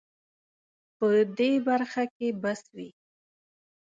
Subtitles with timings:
[0.97, 1.07] په
[1.37, 2.89] دې برخه کې بس وي